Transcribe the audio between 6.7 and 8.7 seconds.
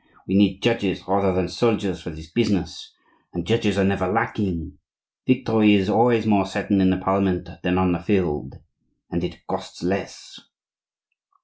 in the parliament than on the field,